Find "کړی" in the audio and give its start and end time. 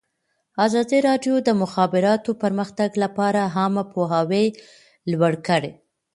5.47-5.71